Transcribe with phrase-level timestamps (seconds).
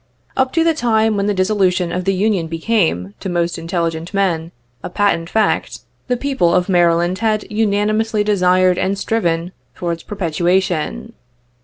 [0.35, 4.51] Up to the time when the dissolution of the Union became, to most intelligent men,
[4.81, 11.13] a patent fact, the people of Maryland had unanimously desired and striven for its perpetuation.